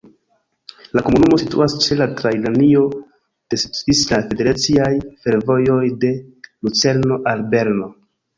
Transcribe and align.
La 0.99 1.01
komunumo 1.09 1.37
situas 1.41 1.75
ĉe 1.83 1.97
la 1.99 2.07
trajnlinio 2.21 2.81
de 2.95 3.59
Svisaj 3.65 4.19
Federaciaj 4.33 4.89
Fervojoj 5.27 5.79
de 6.07 6.11
Lucerno 6.49 7.21
al 7.35 7.47
Berno. 7.55 7.93